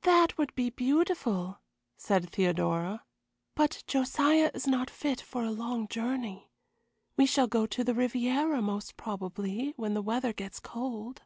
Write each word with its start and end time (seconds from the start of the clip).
"That 0.00 0.38
would 0.38 0.54
be 0.54 0.70
beautiful," 0.70 1.58
said 1.98 2.30
Theodora, 2.30 3.04
"but 3.54 3.84
Josiah 3.86 4.50
is 4.54 4.66
not 4.66 4.88
fit 4.88 5.20
for 5.20 5.44
a 5.44 5.50
long 5.50 5.88
journey. 5.88 6.48
We 7.18 7.26
shall 7.26 7.46
go 7.48 7.66
to 7.66 7.84
the 7.84 7.92
Riviera, 7.92 8.62
most 8.62 8.96
probably, 8.96 9.74
when 9.76 9.92
the 9.92 10.00
weather 10.00 10.32
gets 10.32 10.58
cold." 10.58 11.20